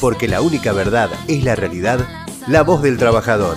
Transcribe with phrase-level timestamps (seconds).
[0.00, 2.00] Porque la única verdad es la realidad,
[2.46, 3.56] la voz del trabajador.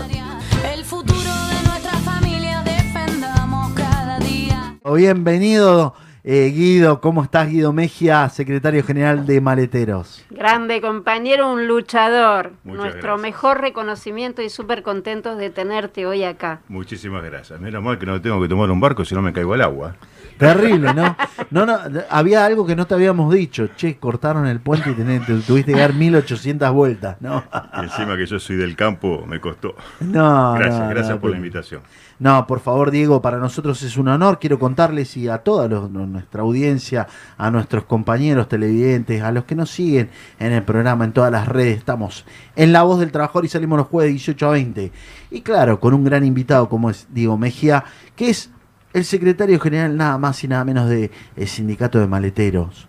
[0.74, 4.76] El futuro de nuestra familia defendamos cada día.
[4.96, 5.94] Bienvenido,
[6.24, 7.00] eh, Guido.
[7.00, 10.26] ¿Cómo estás, Guido Mejia, secretario general de Maleteros?
[10.32, 12.54] Grande compañero, un luchador.
[12.64, 13.22] Muchas Nuestro gracias.
[13.22, 16.62] mejor reconocimiento y súper contentos de tenerte hoy acá.
[16.68, 17.60] Muchísimas gracias.
[17.60, 19.96] Menos mal que no tengo que tomar un barco si no me caigo al agua.
[20.42, 21.16] Terrible, ¿no?
[21.52, 21.78] No, no,
[22.10, 23.68] había algo que no te habíamos dicho.
[23.76, 27.44] Che, cortaron el puente y tenés- te- tuviste que dar 1800 vueltas, ¿no?
[27.78, 29.76] Y encima que yo soy del campo, me costó.
[30.00, 31.82] No, Gracias, no, gracias no, por la invitación.
[32.20, 34.40] No, por favor, Diego, para nosotros es un honor.
[34.40, 39.56] Quiero contarles y a toda los- nuestra audiencia, a nuestros compañeros televidentes, a los que
[39.56, 43.46] nos siguen en el programa, en todas las redes, estamos en La Voz del Trabajador
[43.46, 44.92] y salimos los jueves 18 a 20.
[45.32, 47.84] Y claro, con un gran invitado como es Diego Mejía,
[48.16, 48.50] que es
[48.94, 51.10] el secretario general nada más y nada menos del
[51.46, 52.88] Sindicato de Maleteros.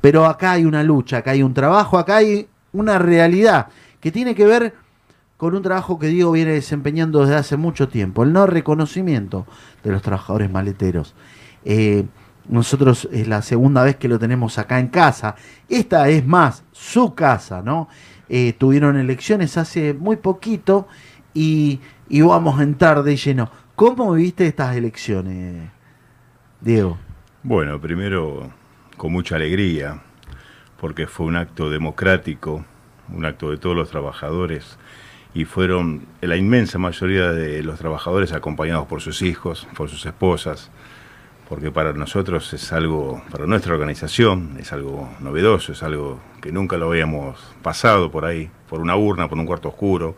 [0.00, 3.68] Pero acá hay una lucha, acá hay un trabajo, acá hay una realidad
[4.00, 4.74] que tiene que ver
[5.36, 9.46] con un trabajo que Diego viene desempeñando desde hace mucho tiempo, el no reconocimiento
[9.82, 11.14] de los trabajadores maleteros.
[11.64, 12.04] Eh,
[12.48, 15.36] nosotros es la segunda vez que lo tenemos acá en casa.
[15.68, 17.88] Esta es más su casa, ¿no?
[18.28, 20.88] Eh, tuvieron elecciones hace muy poquito
[21.32, 23.50] y, y vamos a entrar de lleno.
[23.80, 25.70] ¿Cómo viviste estas elecciones,
[26.60, 26.98] Diego?
[27.42, 28.50] Bueno, primero
[28.98, 30.02] con mucha alegría,
[30.78, 32.62] porque fue un acto democrático,
[33.10, 34.76] un acto de todos los trabajadores,
[35.32, 40.70] y fueron la inmensa mayoría de los trabajadores acompañados por sus hijos, por sus esposas,
[41.48, 46.76] porque para nosotros es algo, para nuestra organización, es algo novedoso, es algo que nunca
[46.76, 50.16] lo habíamos pasado por ahí, por una urna, por un cuarto oscuro,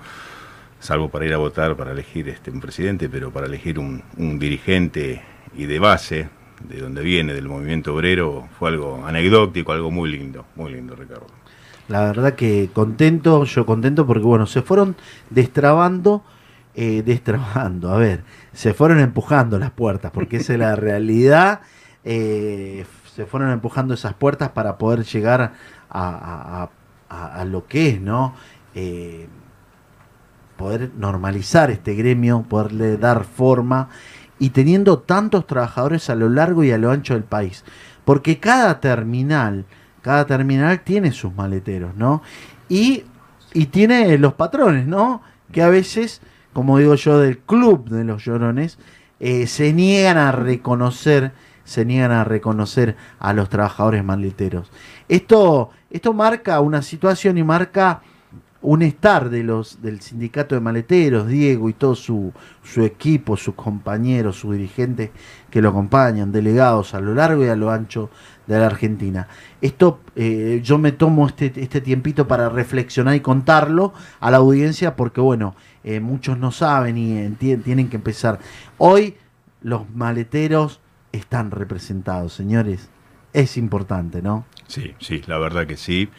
[0.82, 5.22] salvo para ir a votar, para elegir este, un presidente, pero para elegir un, dirigente
[5.56, 6.28] y de base,
[6.68, 11.26] de donde viene, del movimiento obrero, fue algo anecdótico, algo muy lindo, muy lindo, Ricardo.
[11.88, 14.96] La verdad que contento, yo contento porque bueno, se fueron
[15.30, 16.24] destrabando,
[16.74, 21.60] eh, destrabando, a ver, se fueron empujando las puertas, porque esa es la realidad,
[22.04, 25.52] eh, se fueron empujando esas puertas para poder llegar
[25.90, 26.68] a
[27.46, 28.34] lo que es, ¿no?
[28.74, 29.28] Eh,
[30.62, 33.88] poder normalizar este gremio, poderle dar forma
[34.38, 37.64] y teniendo tantos trabajadores a lo largo y a lo ancho del país.
[38.04, 39.64] Porque cada terminal,
[40.02, 42.22] cada terminal tiene sus maleteros, ¿no?
[42.68, 43.02] Y,
[43.52, 45.22] y tiene los patrones, ¿no?
[45.50, 48.78] Que a veces, como digo yo, del club de los llorones,
[49.18, 51.32] eh, se niegan a reconocer,
[51.64, 54.70] se niegan a reconocer a los trabajadores maleteros.
[55.08, 58.02] Esto, esto marca una situación y marca
[58.62, 63.54] un estar de los del sindicato de maleteros, Diego y todo su, su equipo, sus
[63.54, 65.10] compañeros, sus dirigentes
[65.50, 68.10] que lo acompañan, delegados a lo largo y a lo ancho
[68.46, 69.28] de la Argentina.
[69.60, 74.96] Esto eh, yo me tomo este, este tiempito para reflexionar y contarlo a la audiencia
[74.96, 78.38] porque bueno, eh, muchos no saben y tienen que empezar.
[78.78, 79.16] Hoy
[79.60, 80.80] los maleteros
[81.12, 82.88] están representados, señores.
[83.32, 84.44] Es importante, ¿no?
[84.66, 86.10] Sí, sí, la verdad que sí.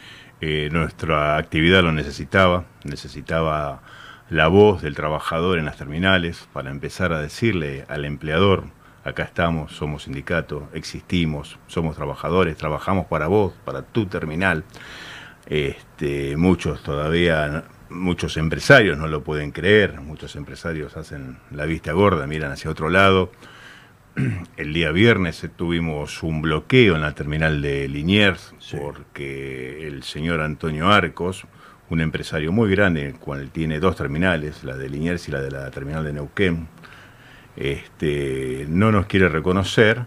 [0.46, 3.80] Eh, nuestra actividad lo necesitaba, necesitaba
[4.28, 8.64] la voz del trabajador en las terminales para empezar a decirle al empleador,
[9.04, 14.64] acá estamos, somos sindicato, existimos, somos trabajadores, trabajamos para vos, para tu terminal.
[15.46, 22.26] Este, muchos todavía, muchos empresarios no lo pueden creer, muchos empresarios hacen la vista gorda,
[22.26, 23.32] miran hacia otro lado.
[24.56, 30.88] El día viernes tuvimos un bloqueo en la terminal de Liniers porque el señor Antonio
[30.88, 31.46] Arcos,
[31.90, 35.50] un empresario muy grande, el cual tiene dos terminales, la de Liniers y la de
[35.50, 36.68] la terminal de Neuquén,
[37.56, 40.06] este, no nos quiere reconocer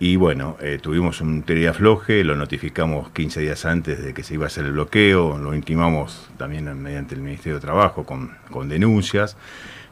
[0.00, 4.34] y bueno, eh, tuvimos un teoría floje, lo notificamos 15 días antes de que se
[4.34, 8.68] iba a hacer el bloqueo, lo intimamos también mediante el Ministerio de Trabajo con, con
[8.68, 9.36] denuncias,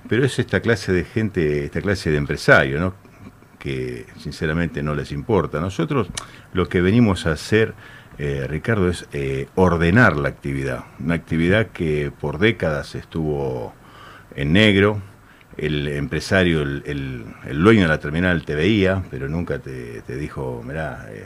[0.08, 3.05] pero es esta clase de gente, esta clase de empresario, ¿no?
[3.58, 5.60] Que sinceramente no les importa.
[5.60, 6.08] Nosotros
[6.52, 7.74] lo que venimos a hacer,
[8.18, 13.74] eh, Ricardo, es eh, ordenar la actividad, una actividad que por décadas estuvo
[14.34, 15.00] en negro,
[15.56, 20.16] el empresario, el, el- el dueño de la terminal te veía, pero nunca te, te
[20.16, 21.24] dijo, mirá, eh,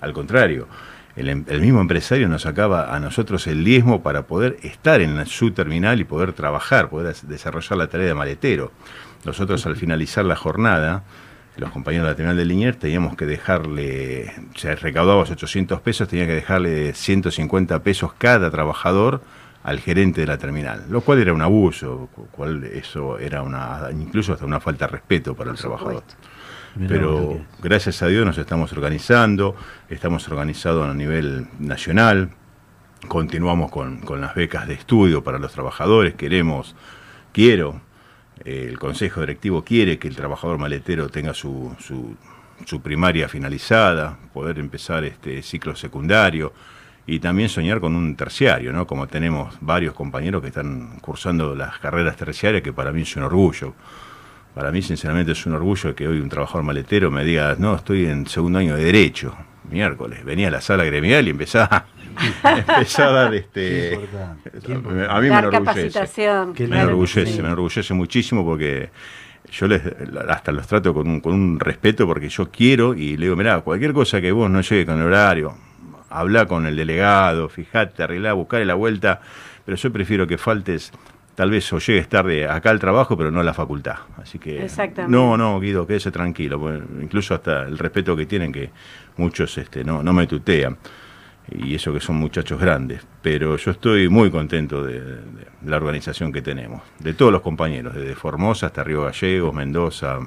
[0.00, 0.66] al contrario,
[1.16, 5.16] el, em- el mismo empresario nos sacaba a nosotros el diezmo para poder estar en
[5.16, 8.72] la- su terminal y poder trabajar, poder desarrollar la tarea de maletero.
[9.26, 11.02] Nosotros al finalizar la jornada,
[11.60, 16.26] los compañeros de la terminal de Liniers teníamos que dejarle, se recaudaba 800 pesos, tenía
[16.26, 19.22] que dejarle 150 pesos cada trabajador
[19.62, 23.88] al gerente de la terminal, lo cual era un abuso, cu- cual eso era una
[23.92, 26.02] incluso hasta una falta de respeto para el trabajador.
[26.88, 29.54] Pero gracias a Dios nos estamos organizando,
[29.88, 32.30] estamos organizados a nivel nacional,
[33.08, 36.14] continuamos con, con las becas de estudio para los trabajadores.
[36.14, 36.76] Queremos,
[37.32, 37.80] quiero,
[38.44, 45.04] el Consejo Directivo quiere que el trabajador maletero tenga su, su, primaria finalizada, poder empezar
[45.04, 46.52] este ciclo secundario
[47.06, 48.86] y también soñar con un terciario, ¿no?
[48.86, 53.24] Como tenemos varios compañeros que están cursando las carreras terciarias, que para mí es un
[53.24, 53.74] orgullo.
[54.54, 58.06] Para mí, sinceramente, es un orgullo que hoy un trabajador maletero me diga, no, estoy
[58.06, 59.36] en segundo año de Derecho,
[59.70, 60.24] miércoles.
[60.24, 61.86] Venía a la sala gremial y empezaba,
[62.44, 63.98] empezaba a dar este.
[65.08, 66.00] A mí me enorgullece.
[66.58, 67.40] Me enorgullece, sí.
[67.40, 68.90] me enorgullece muchísimo porque
[69.50, 69.82] yo les,
[70.28, 73.60] hasta los trato con un, con un respeto porque yo quiero y le digo, mirá,
[73.60, 75.56] cualquier cosa que vos no llegue con el horario,
[76.08, 79.20] habla con el delegado, fijate, arreglá, buscar la vuelta,
[79.64, 80.92] pero yo prefiero que faltes
[81.34, 83.96] tal vez o llegues tarde acá al trabajo, pero no a la facultad.
[84.18, 85.10] Así que Exactamente.
[85.10, 88.70] no, no, Guido, quédese tranquilo, porque incluso hasta el respeto que tienen que
[89.16, 90.76] muchos este no, no me tutean.
[91.50, 95.18] Y eso que son muchachos grandes, pero yo estoy muy contento de,
[95.64, 100.20] la organización que tenemos, de todos los compañeros, desde Formosa hasta Río Gallegos, Mendoza,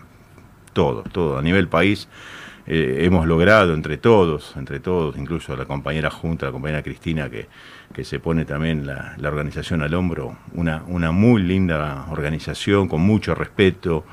[0.73, 2.09] todo, todo, a nivel país
[2.65, 7.47] eh, hemos logrado entre todos, entre todos, incluso la compañera Junta, la compañera Cristina, que,
[7.93, 13.33] que se pone también la, organización al hombro, una, una muy linda organización, con mucho
[13.33, 14.03] respeto,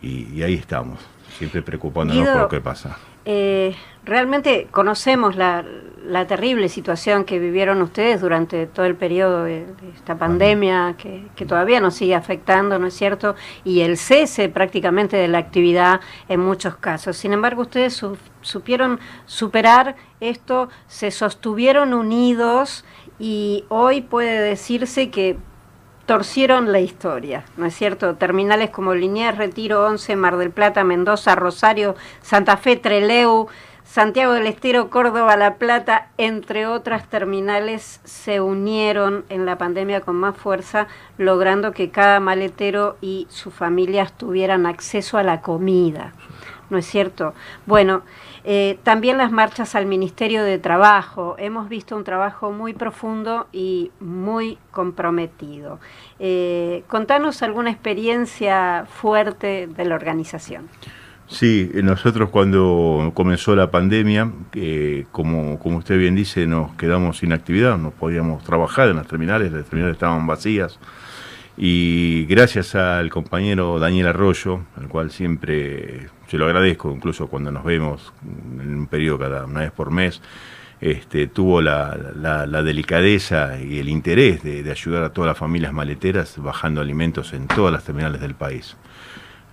[0.00, 1.00] y ahí estamos,
[1.36, 2.98] siempre preocupándonos Guido, por lo que pasa.
[3.24, 5.62] Eh, realmente conocemos la,
[6.06, 11.44] la terrible situación que vivieron ustedes durante todo el periodo de, esta pandemia que, que
[11.44, 13.34] todavía nos sigue afectando, ¿no es cierto?
[13.64, 17.18] Y el cese prácticamente de la actividad en muchos casos.
[17.18, 22.86] Sin embargo, ustedes su- supieron superar esto, se sostuvieron unidos
[23.18, 25.36] y hoy puede decirse que
[26.08, 28.14] torcieron la historia, ¿no es cierto?
[28.14, 33.48] Terminales como Liniers, Retiro 11, Mar del Plata, Mendoza, Rosario, Santa Fe, Treleu,
[33.84, 40.16] Santiago del Estero, Córdoba, La Plata, entre otras terminales, se unieron en la pandemia con
[40.16, 40.86] más fuerza,
[41.18, 46.14] logrando que cada maletero y sus familias tuvieran acceso a la comida,
[46.70, 47.34] ¿no es cierto?
[47.66, 48.00] Bueno,
[48.50, 51.36] eh, también las marchas al Ministerio de Trabajo.
[51.38, 55.80] Hemos visto un trabajo muy profundo y muy comprometido.
[56.18, 60.70] Eh, contanos alguna experiencia fuerte de la organización.
[61.26, 67.18] Sí, eh, nosotros cuando comenzó la pandemia, que como, como usted bien dice, nos quedamos
[67.18, 70.78] sin actividad, no podíamos trabajar en las terminales, las terminales estaban vacías.
[71.58, 77.64] Y gracias al compañero Daniel Arroyo, al cual siempre se lo agradezco, incluso cuando nos
[77.64, 80.22] vemos en un periodo cada una vez por mes,
[80.80, 81.96] este, tuvo la,
[82.62, 87.48] delicadeza y el interés de, de ayudar a todas las familias maleteras bajando alimentos en
[87.48, 88.76] todas las terminales del país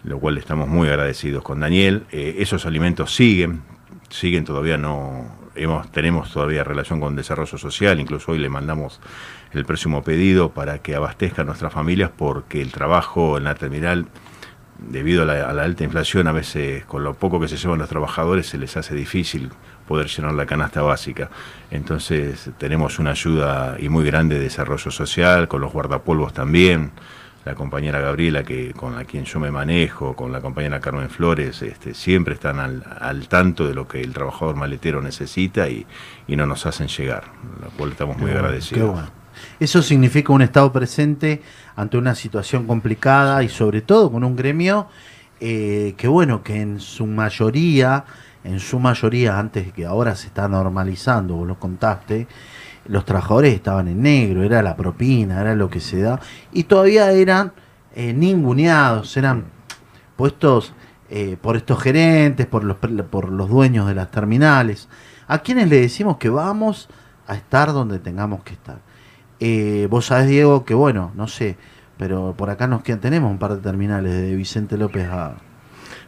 [0.06, 2.04] lo cual estamos muy agradecidos con Daniel.
[2.12, 3.62] Eh, esos alimentos siguen,
[4.10, 5.26] siguen todavía no
[5.56, 9.00] hemos tenemos todavía relación con desarrollo social, incluso hoy le mandamos
[9.54, 14.06] el próximo pedido para que abastezca a nuestras familias porque el trabajo en la terminal
[14.80, 17.80] debido a la, a la alta inflación a veces con lo poco que se llevan
[17.80, 19.50] los trabajadores se les hace difícil
[19.88, 21.30] poder llenar la canasta básica.
[21.72, 26.92] Entonces tenemos una ayuda y muy grande de desarrollo social, con los guardapolvos también
[27.46, 31.62] la compañera Gabriela, que con la quien yo me manejo, con la compañera Carmen Flores,
[31.62, 35.86] este, siempre están al, al tanto de lo que el trabajador maletero necesita y,
[36.28, 37.26] y no nos hacen llegar,
[37.64, 38.92] lo cual estamos muy Qué agradecidos.
[38.94, 39.25] bueno.
[39.60, 41.42] Eso significa un Estado presente
[41.76, 44.88] ante una situación complicada y sobre todo con un gremio
[45.40, 48.06] eh, que bueno, que en su mayoría,
[48.44, 52.28] en su mayoría, antes que ahora se está normalizando, vos lo contaste,
[52.88, 56.20] los trabajadores estaban en negro, era la propina, era lo que se da,
[56.54, 57.52] y todavía eran
[57.96, 59.46] eh, ninguneados, eran
[60.16, 60.74] puestos
[61.10, 64.88] eh, por estos gerentes, por los, por los dueños de las terminales,
[65.28, 66.88] a quienes le decimos que vamos
[67.28, 68.80] a estar donde tengamos que estar.
[69.40, 71.58] Eh, vos sabés, Diego, que bueno, no sé,
[71.98, 75.36] pero por acá nos quedan, tenemos un par de terminales de Vicente López a.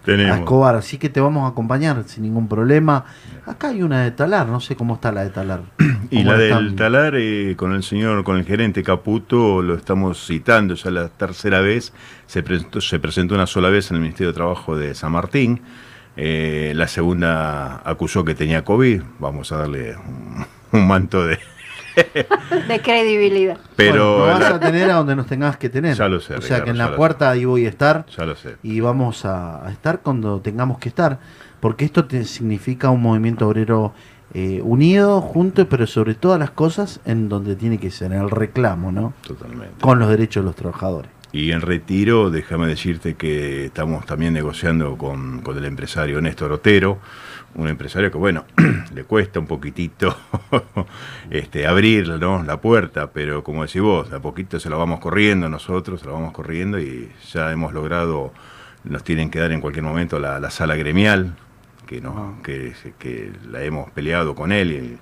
[0.08, 3.04] Escobar, así que te vamos a acompañar sin ningún problema.
[3.46, 5.62] Acá hay una de Talar, no sé cómo está la de Talar.
[6.10, 10.26] Y ¿Cómo la del talar, eh, con el señor, con el gerente Caputo, lo estamos
[10.26, 11.92] citando ya la tercera vez.
[12.28, 15.60] Se presentó, se presentó una sola vez en el Ministerio de Trabajo de San Martín.
[16.16, 19.02] Eh, la segunda acusó que tenía COVID.
[19.20, 21.40] Vamos a darle un, un manto de.
[22.68, 23.58] De credibilidad.
[23.76, 24.20] Pero.
[24.20, 25.96] Bueno, vas a tener a donde nos tengas que tener.
[25.96, 28.26] Ya lo sé, O sea Ricardo, que en la puerta ahí voy a estar ya
[28.26, 28.56] lo sé.
[28.64, 31.20] y vamos a, a estar cuando tengamos que estar.
[31.60, 33.94] Porque esto te significa un movimiento obrero
[34.34, 38.30] eh, unido, junto, pero sobre todas las cosas en donde tiene que ser, en el
[38.30, 39.14] reclamo, ¿no?
[39.26, 39.82] Totalmente.
[39.82, 41.10] Con los derechos de los trabajadores.
[41.32, 47.00] Y en retiro, déjame decirte que estamos también negociando con, con el empresario Néstor Otero,
[47.56, 48.46] un empresario que, bueno,
[48.94, 50.16] le cuesta un poquitito
[51.30, 52.44] este, abrir ¿no?
[52.44, 56.14] la puerta, pero como decís vos, a poquito se la vamos corriendo nosotros, se la
[56.14, 58.32] vamos corriendo y ya hemos logrado,
[58.84, 61.36] nos tienen que dar en cualquier momento la, la sala gremial,
[61.88, 64.98] que, no, que, que la hemos peleado con él y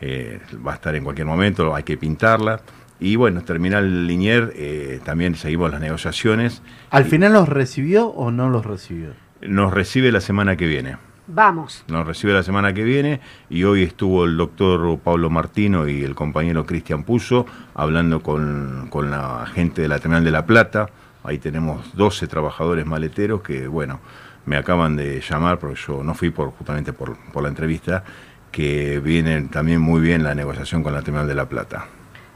[0.00, 2.60] eh, va a estar en cualquier momento, hay que pintarla.
[3.00, 6.62] Y bueno, Terminal Linier, eh, también seguimos las negociaciones.
[6.90, 9.10] ¿Al Y final los recibió o no los recibió?
[9.40, 10.96] Nos recibe la semana que viene.
[11.30, 11.84] Vamos.
[11.88, 13.20] Nos recibe la semana que viene
[13.50, 17.44] y hoy estuvo el doctor Pablo Martino y el compañero Cristian Puso
[17.74, 20.88] hablando con, con la gente de la Terminal de La Plata.
[21.24, 24.00] Ahí tenemos 12 trabajadores maleteros que, bueno,
[24.46, 28.02] me acaban de llamar, porque yo no fui por, justamente por, por la entrevista,
[28.50, 31.86] que viene también muy bien la negociación con la Terminal de La Plata.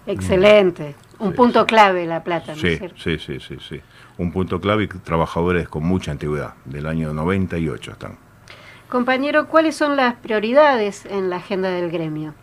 [0.06, 0.94] Excelente.
[1.18, 2.96] Un Sí, punto clave la plata, ¿no Sí, es cierto?
[3.00, 3.80] sí, sí, sí, sí.
[4.18, 8.18] Un punto clave y trabajadores con mucha antigüedad, del año 98 están.
[8.92, 12.34] Compañero, ¿cuáles son las prioridades en la agenda del gremio?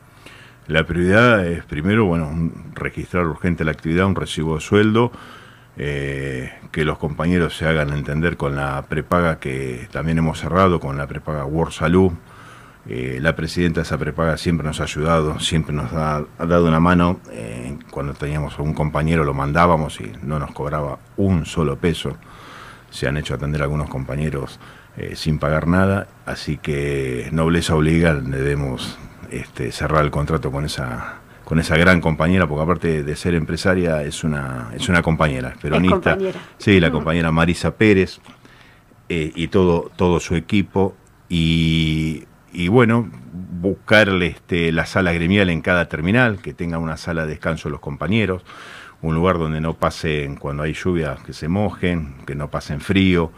[0.66, 5.12] La prioridad es primero, bueno, registrar urgente la actividad, un recibo de sueldo,
[5.78, 10.98] eh, que los compañeros se hagan entender con la prepaga que también hemos cerrado, con
[10.98, 12.14] la prepaga World Salud.
[12.88, 16.80] Eh, la presidenta de esa prepaga siempre nos ha ayudado, siempre nos ha, dado una
[16.80, 17.20] mano.
[17.32, 22.18] eh, cuando teníamos a un compañero lo mandábamos y no nos cobraba un solo peso.
[22.90, 24.60] Se han hecho atender algunos compañeros
[25.00, 29.00] eh, sin pagar nada, así que nobleza obliga, debemos
[29.32, 34.04] este, cerrar el contrato con esa con esa gran compañera, porque aparte de ser empresaria
[34.04, 36.12] es una es una compañera, es peronista.
[36.16, 36.40] compañera.
[36.58, 38.20] Sí, la compañera Marisa Pérez
[39.08, 40.98] eh, y todo todo su equipo
[41.30, 43.10] y, y bueno
[43.62, 47.80] buscarle este, la sala gremial en cada terminal, que tenga una sala de descanso los
[47.80, 48.44] compañeros,
[49.02, 53.32] un lugar donde no pasen cuando hay lluvia que se mojen, que no pasen frío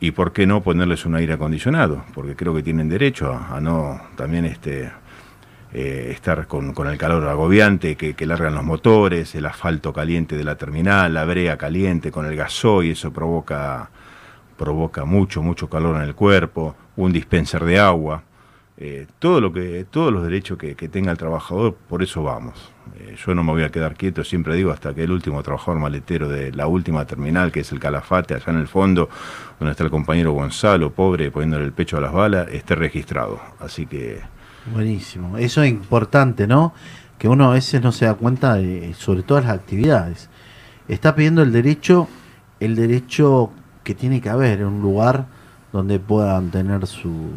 [0.00, 4.00] y por qué no ponerles un aire acondicionado, porque creo que tienen derecho a, no
[4.16, 4.90] también este
[5.72, 10.36] eh, estar con, con el calor agobiante que, que largan los motores, el asfalto caliente
[10.36, 13.90] de la terminal, la brea caliente con el gasoil, eso provoca
[14.56, 18.22] provoca mucho, mucho calor en el cuerpo, un dispenser de agua,
[18.76, 22.72] eh, todo lo que, todos los derechos que, tenga el trabajador, por eso vamos.
[22.96, 25.80] Eh, yo no me voy a quedar quieto, siempre digo, hasta que el último trabajador
[25.80, 29.08] maletero de la última terminal, que es el Calafate, allá en el fondo,
[29.58, 33.40] donde está el compañero Gonzalo, pobre, poniéndole el pecho a las balas, esté registrado.
[33.60, 34.20] Así que
[34.72, 35.36] Buenísimo.
[35.36, 36.72] Eso es importante, ¿no?
[37.18, 40.30] Que uno a veces no se da cuenta de, sobre todas las actividades.
[40.88, 42.08] Está pidiendo el derecho,
[42.60, 43.50] el derecho
[43.82, 45.26] que tiene que haber en un lugar
[45.72, 47.30] donde puedan tener su,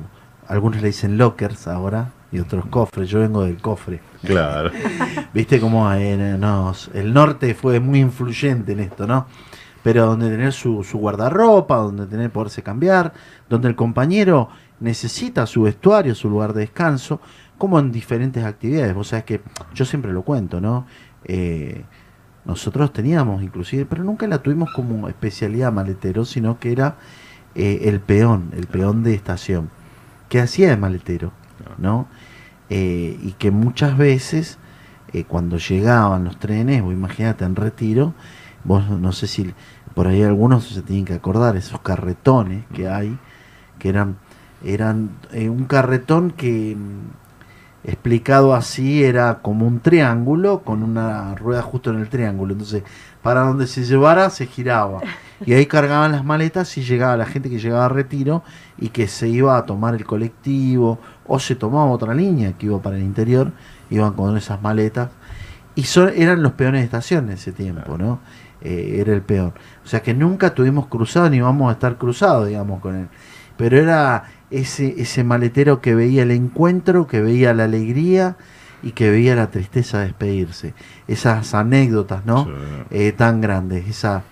[0.48, 3.10] algunos le dicen lockers ahora y otros cofres.
[3.10, 4.00] Yo vengo del cofre.
[4.24, 4.72] Claro.
[5.34, 9.28] Viste cómo eh, nos- el norte fue muy influyente en esto, ¿no?
[9.84, 13.14] Pero donde tener su, su guardarropa, donde tener poderse cambiar,
[13.50, 14.50] donde el compañero
[14.80, 17.22] necesita su vestuario, su lugar de descanso,
[17.58, 18.94] como en diferentes actividades.
[18.94, 19.42] Vos sabés que
[19.74, 20.86] yo siempre lo cuento, ¿no?
[21.24, 21.84] Eh,
[22.46, 26.96] nosotros teníamos inclusive, pero nunca la tuvimos como especialidad maletero, sino que era
[27.56, 29.70] eh, el peón, el peón de estación,
[30.30, 31.32] que hacía de maletero,
[31.78, 32.08] ¿no?
[32.70, 34.58] Eh, y que muchas veces
[35.14, 38.14] eh, cuando llegaban los trenes, vos imagínate en retiro,
[38.64, 39.54] vos no sé si
[39.94, 43.18] por ahí algunos se tienen que acordar, esos carretones que hay,
[43.80, 44.18] que eran,
[44.64, 47.27] eran eh, un carretón que mm,
[47.88, 52.84] explicado así era como un triángulo con una rueda justo en el triángulo, entonces
[53.22, 55.00] para donde se llevara se giraba
[55.46, 58.44] y ahí cargaban las maletas y llegaba la gente que llegaba a retiro
[58.78, 62.82] y que se iba a tomar el colectivo o se tomaba otra línea que iba
[62.82, 63.54] para el interior,
[63.90, 65.10] iban con esas maletas
[65.76, 68.20] y eran los peones de estación en ese tiempo, ¿no?
[68.62, 69.54] Eh, era el peón.
[69.86, 73.08] O sea que nunca tuvimos cruzado ni vamos a estar cruzados, digamos, con él.
[73.56, 78.38] Pero era ese, ese maletero que veía el encuentro, que veía la alegría
[78.84, 80.74] y que veía la tristeza de despedirse.
[81.08, 82.46] Esas anécdotas, ¿no?
[82.46, 82.52] Sí.
[82.92, 84.24] Eh, tan grandes, esa,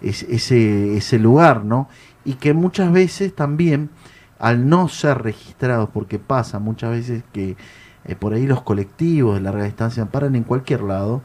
[0.00, 1.88] es- ese, ese lugar, ¿no?
[2.24, 3.90] Y que muchas veces también,
[4.38, 7.56] al no ser registrados, porque pasa muchas veces que
[8.04, 11.22] eh, por ahí los colectivos de larga distancia paran en cualquier lado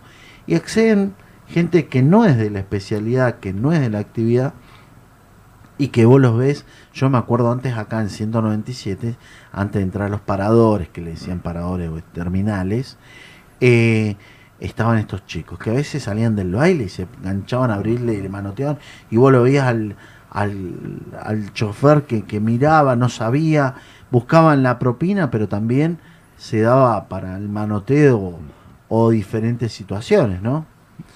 [0.48, 1.14] y acceden
[1.48, 4.54] gente que no es de la especialidad, que no es de la actividad
[5.78, 9.16] y que vos los ves, yo me acuerdo antes acá en 197,
[9.52, 12.98] antes de entrar a los paradores, que le decían paradores o terminales,
[13.60, 14.16] eh,
[14.60, 18.22] estaban estos chicos que a veces salían del baile y se enganchaban a abrirle y
[18.22, 18.78] le manoteaban
[19.12, 19.96] y vos lo veías al,
[20.30, 23.76] al, al chofer que, que miraba, no sabía,
[24.12, 26.00] buscaban la propina, pero también
[26.38, 28.40] se daba para el manoteo o,
[28.88, 30.66] o diferentes situaciones, ¿no?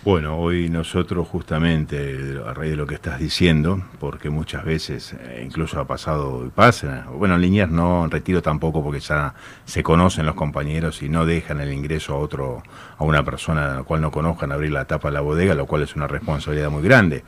[0.05, 5.43] Bueno, hoy nosotros justamente, a raíz de lo que estás diciendo, porque muchas veces, eh,
[5.45, 9.33] incluso ha pasado y pasa, bueno, en líneas no, en retiro tampoco, porque ya
[9.65, 12.63] se conocen los compañeros y no dejan el ingreso a otro,
[12.97, 15.65] a una persona a la cual no conozcan abrir la tapa de la bodega, lo
[15.65, 17.25] cual es una responsabilidad muy grande.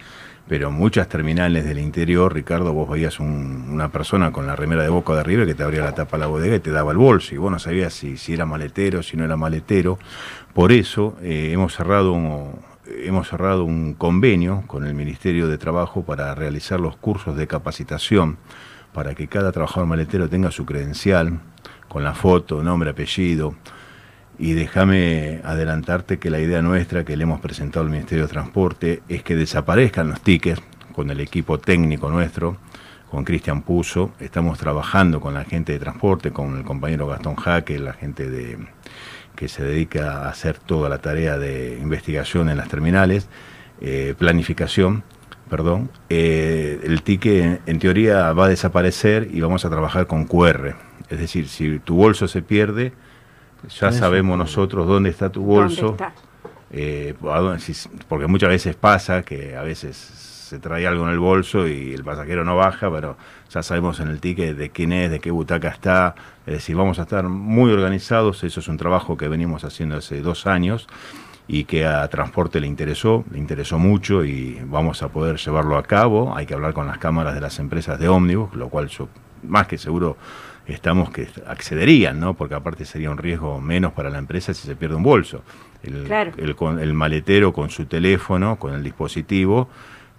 [0.51, 4.89] Pero muchas terminales del interior, Ricardo, vos veías un- una persona con la remera de
[4.89, 6.98] Boca de River que te abría la tapa de la bodega y te daba el
[6.98, 9.98] bolso, y vos no sabías si, si era maletero, si no era maletero.
[10.53, 16.03] Por eso eh, hemos cerrado un, hemos cerrado un convenio con el Ministerio de Trabajo
[16.03, 18.36] para realizar los cursos de capacitación
[18.91, 21.39] para que cada trabajador maletero tenga su credencial
[21.88, 23.55] con la foto, nombre, apellido.
[24.41, 29.03] Y déjame adelantarte que la idea nuestra que le hemos presentado al Ministerio de Transporte
[29.07, 32.57] es que desaparezcan los tickets con el equipo técnico nuestro,
[33.12, 34.13] con Cristian Puso.
[34.19, 38.57] Estamos trabajando con la gente de transporte, con el compañero Gastón Jaque, la gente de,
[39.36, 43.29] que se dedica a hacer toda la tarea de investigación en las terminales,
[43.79, 45.03] eh, planificación,
[45.51, 45.91] perdón.
[46.10, 50.74] Eh, el ticket en, en teoría va a desaparecer y vamos a trabajar con QR.
[51.12, 52.93] Es decir, si tu bolso se pierde,
[53.68, 55.98] ya sabemos nosotros dónde está tu bolso.
[55.98, 56.13] ¿Dónde está?
[56.74, 57.15] Eh,
[58.08, 62.03] porque muchas veces pasa que a veces se trae algo en el bolso y el
[62.03, 63.18] pasajero no baja, pero
[63.50, 66.15] ya sabemos en el ticket de quién es, de qué butaca está.
[66.46, 68.44] Es decir, vamos a estar muy organizados.
[68.44, 70.88] Eso es un trabajo que venimos haciendo hace dos años
[71.48, 75.84] y que a Transporte le interesó, le interesó mucho y vamos a poder llevarlo a
[75.84, 76.36] cabo.
[76.36, 79.08] Hay que hablar con las cámaras de las empresas de ómnibus, lo cual yo
[79.43, 80.17] más que seguro
[80.67, 82.33] estamos que accederían, ¿no?
[82.33, 85.43] Porque aparte sería un riesgo menos para la empresa si se pierde un bolso.
[85.83, 86.31] El, Claro.
[86.79, 89.69] el, maletero con su teléfono, con el dispositivo,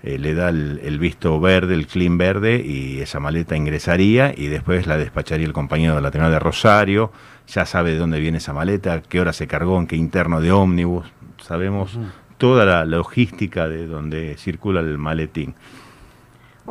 [0.02, 4.48] eh, le da el, el visto verde, el clean verde, y esa maleta ingresaría y
[4.48, 7.12] después la despacharía el compañero de la terminal de Rosario.
[7.46, 10.50] Ya sabe de dónde viene esa maleta, qué hora se cargó, en qué interno de
[10.50, 11.06] ómnibus.
[11.40, 11.98] Sabemos
[12.38, 15.54] toda la logística de donde circula el maletín.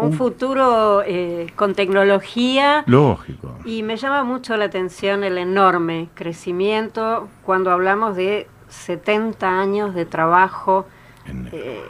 [0.02, 3.58] Un futuro eh, con tecnología Lógico.
[3.66, 10.06] y me llama mucho la atención el enorme crecimiento cuando hablamos de 70 años de
[10.06, 10.86] trabajo
[11.26, 11.84] En- eh,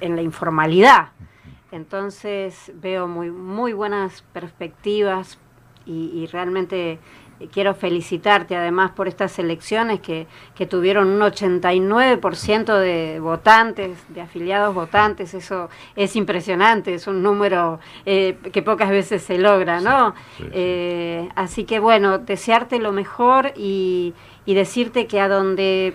[0.00, 1.08] en la informalidad.
[1.72, 5.38] Entonces veo muy, muy buenas perspectivas
[5.86, 6.98] y, y realmente
[7.52, 14.74] quiero felicitarte además por estas elecciones que, que tuvieron un 89% de votantes, de afiliados
[14.74, 15.34] votantes.
[15.34, 20.14] Eso es impresionante, es un número eh, que pocas veces se logra, ¿no?
[20.36, 20.50] sí, sí.
[20.52, 24.14] Eh, así que bueno, desearte lo mejor y,
[24.46, 25.94] y decirte que a donde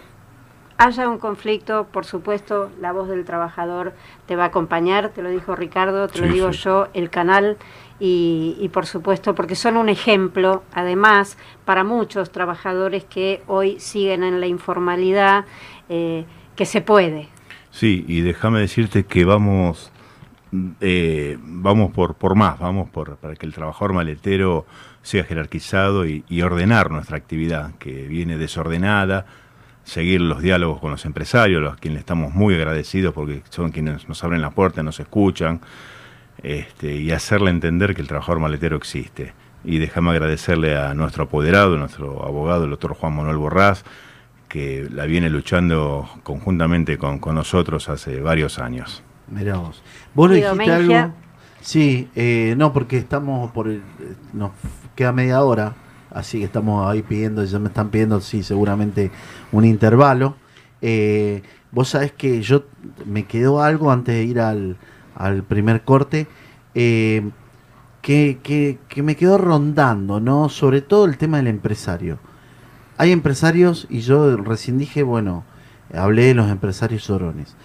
[0.80, 3.94] haya un conflicto, por supuesto, la voz del trabajador
[4.28, 7.58] te va a acompañar, te lo dijo Ricardo, te lo digo yo, el canal,
[8.00, 14.40] y, por supuesto, porque son un ejemplo, además, para muchos trabajadores que hoy siguen en
[14.40, 15.46] la informalidad,
[15.90, 17.28] eh, que se puede.
[17.72, 19.92] Sí, y déjame decirte que vamos,
[20.80, 24.66] eh, vamos por, por más, vamos por para que el trabajador maletero
[25.02, 29.26] sea jerarquizado y, ordenar nuestra actividad, que viene desordenada,
[29.84, 34.24] seguir los diálogos con los empresarios, los quienes estamos muy agradecidos porque son quienes nos
[34.24, 35.62] abren la puerta, nos escuchan,
[36.44, 39.34] este, y hacerle entender que el trabajador maletero existe.
[39.64, 43.84] Y déjame agradecerle a nuestro apoderado, nuestro abogado, el doctor Juan Manuel Borrás,
[44.48, 49.04] que la viene luchando conjuntamente con, con nosotros hace varios años.
[49.28, 49.84] Mirá vos.
[50.16, 51.14] Vos lo Y dijiste algo.
[51.62, 53.68] Sí, eh, no, porque estamos por.
[53.68, 53.84] el-
[54.34, 54.52] nos
[54.96, 55.74] queda media hora,
[56.10, 59.12] así que estamos ahí pidiendo, ya me están pidiendo, sí, seguramente
[59.52, 60.36] un intervalo.
[60.82, 62.64] Eh, vos sabés que yo
[63.06, 64.78] me quedó algo antes de ir al,
[65.16, 66.28] al primer corte.
[66.76, 67.30] eh,
[68.02, 70.48] que, que, que me quedó rondando, ¿no?
[70.50, 72.18] Sobre todo el tema del empresario.
[72.98, 75.44] Hay empresarios, y yo recién dije, bueno,
[75.94, 77.56] hablé de los empresarios sorones.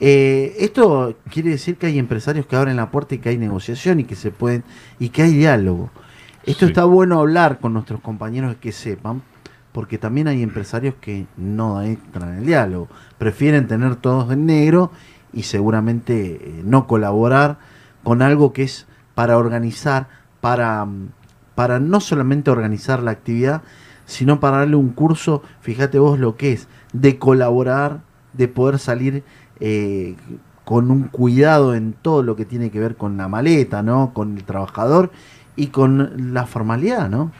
[0.00, 4.00] Eh, esto quiere decir que hay empresarios que abren la puerta y que hay negociación
[4.00, 4.64] y que se pueden
[4.98, 5.90] y que hay diálogo.
[6.44, 6.66] Esto Sí.
[6.66, 9.22] está bueno hablar con nuestros compañeros que sepan,
[9.72, 14.92] porque también hay empresarios que no entran en el diálogo, prefieren tener todos en negro
[15.34, 17.58] y seguramente eh, no colaborar
[18.02, 20.08] con algo que es para organizar,
[20.40, 21.08] para, mm,
[21.54, 23.62] para no solamente organizar la actividad,
[24.06, 28.00] sino para darle un curso, fíjate vos lo que es, de colaborar,
[28.32, 29.24] de poder salir
[29.60, 30.16] eh,
[30.64, 34.12] con un cuidado en todo lo que tiene que ver con la maleta, ¿no?
[34.14, 35.10] Con el trabajador
[35.56, 37.32] y con la formalidad, ¿no?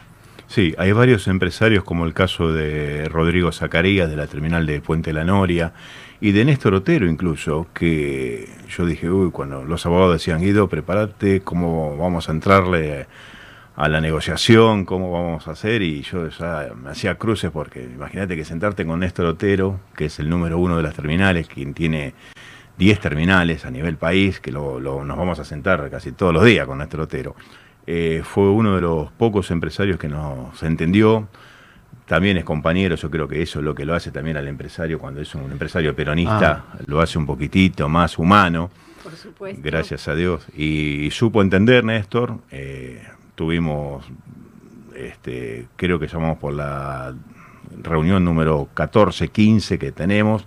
[0.46, 5.12] Sí, hay varios empresarios, como el caso de Rodrigo Zacarías de la terminal de Puente
[5.12, 5.72] La Noria
[6.24, 11.42] y de Néstor Otero incluso, que yo dije, uy, cuando los abogados decían, Guido, prepárate,
[11.42, 13.06] cómo vamos a entrarle
[13.76, 18.36] a la negociación, cómo vamos a hacer, y yo ya me hacía cruces porque imagínate
[18.36, 22.14] que sentarte con Néstor Otero, que es el número uno de las terminales, quien tiene
[22.78, 26.66] 10 terminales a nivel país, que lo, nos vamos a sentar casi todos los días
[26.66, 27.36] con Néstor Otero.
[27.86, 31.28] Eh, fue uno de los pocos empresarios que nos entendió,
[32.06, 34.98] también es compañero, yo creo que eso es lo que lo hace también al empresario,
[34.98, 38.70] cuando es un empresario peronista, lo hace un poquitito más humano,
[39.02, 39.60] Por supuesto.
[39.64, 40.46] gracias a Dios.
[40.54, 43.02] Y, supo entender, Néstor, eh,
[43.34, 44.04] tuvimos,
[44.94, 47.14] este, creo que llamamos por la
[47.82, 50.46] reunión número 14, 15 que tenemos,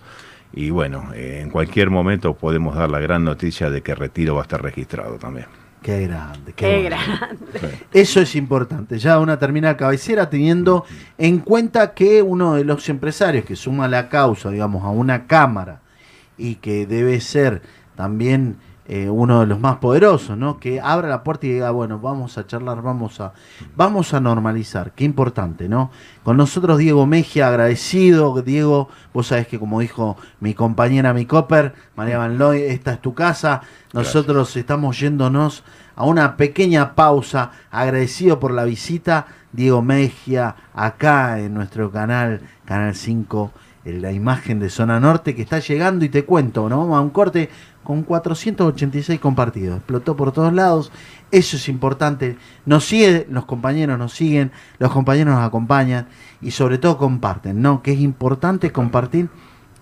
[0.54, 4.36] y bueno, eh, en cualquier momento podemos dar la gran noticia de que el retiro
[4.36, 5.48] va a estar registrado también.
[5.88, 7.86] Qué grande, qué, Qué grande.
[7.93, 10.84] Eso es importante, ya una terminal cabecera teniendo
[11.17, 15.80] en cuenta que uno de los empresarios que suma la causa, digamos, a una cámara
[16.38, 17.62] y que debe ser
[17.95, 18.58] también
[18.89, 20.60] eh, uno de los más poderosos, ¿no?
[20.60, 23.34] Que abra la puerta y diga, bueno, vamos a charlar, vamos a,
[23.76, 25.91] vamos a normalizar, qué importante, ¿no?
[26.23, 31.76] Con nosotros Diego Mejia, agradecido, Diego, vos sabés que como dijo mi compañera, mi copper,
[31.97, 35.65] María Van Loy, esta es tu casa, nosotros estamos yéndonos
[35.97, 42.95] a una pequeña pausa, agradecido por la visita, Diego Mejia, acá en nuestro canal, Canal
[42.95, 43.52] 5,
[43.88, 47.02] en la imagen de Zona Norte que está llegando y te cuento, nos vamos a
[47.02, 47.50] un corte
[47.88, 50.91] con 486 compartidos, explotó por todos lados,
[51.32, 56.10] eso es importante, nos sigue, los compañeros nos siguen, los compañeros nos acompañan
[56.41, 57.82] y sobre todo comparten, ¿no?
[57.82, 59.30] Que es importante compartir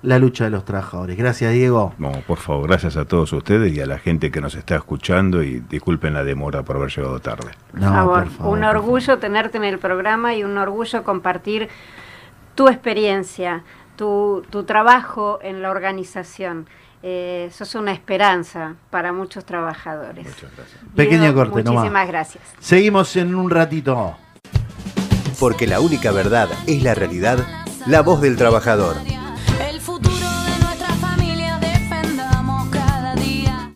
[0.04, 1.18] la lucha de los trabajadores.
[1.18, 1.96] Gracias Diego.
[1.98, 5.42] No, por favor, gracias a todos ustedes y a la gente que nos está escuchando
[5.42, 7.54] y disculpen la demora por haber llegado tarde.
[7.74, 11.04] No, Por favor, por favor, un por orgullo tenerte en el programa y un orgullo
[11.04, 11.70] compartir
[12.54, 13.64] tu experiencia,
[13.96, 16.68] tu, tu trabajo en la organización.
[17.08, 20.26] Eh, sos una esperanza para muchos trabajadores.
[20.26, 20.80] Muchas gracias.
[20.96, 21.84] Pequeño Diego, corte, nomás.
[21.84, 22.44] Muchísimas gracias.
[22.60, 24.18] Seguimos en un ratito.
[25.40, 27.38] Porque la única verdad es la realidad,
[27.86, 28.96] la voz del trabajador.